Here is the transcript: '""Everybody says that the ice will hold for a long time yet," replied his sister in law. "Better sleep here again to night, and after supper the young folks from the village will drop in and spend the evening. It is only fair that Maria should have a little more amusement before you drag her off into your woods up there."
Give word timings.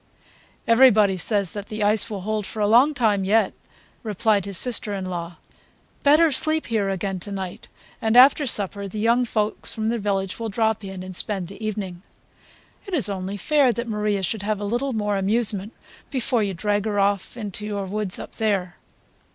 '""Everybody 0.67 1.15
says 1.15 1.51
that 1.51 1.67
the 1.67 1.83
ice 1.83 2.09
will 2.09 2.21
hold 2.21 2.47
for 2.47 2.59
a 2.59 2.65
long 2.65 2.95
time 2.95 3.23
yet," 3.23 3.53
replied 4.01 4.45
his 4.45 4.57
sister 4.57 4.95
in 4.95 5.05
law. 5.05 5.35
"Better 6.01 6.31
sleep 6.31 6.65
here 6.65 6.89
again 6.89 7.19
to 7.19 7.31
night, 7.31 7.67
and 8.01 8.17
after 8.17 8.47
supper 8.47 8.87
the 8.87 8.97
young 8.97 9.25
folks 9.25 9.75
from 9.75 9.89
the 9.89 9.99
village 9.99 10.39
will 10.39 10.49
drop 10.49 10.83
in 10.83 11.03
and 11.03 11.15
spend 11.15 11.49
the 11.49 11.63
evening. 11.63 12.01
It 12.87 12.95
is 12.95 13.09
only 13.09 13.37
fair 13.37 13.71
that 13.73 13.87
Maria 13.87 14.23
should 14.23 14.41
have 14.41 14.59
a 14.59 14.65
little 14.65 14.93
more 14.93 15.17
amusement 15.17 15.71
before 16.09 16.41
you 16.41 16.55
drag 16.55 16.85
her 16.85 16.99
off 16.99 17.37
into 17.37 17.67
your 17.67 17.85
woods 17.85 18.17
up 18.17 18.31
there." 18.37 18.77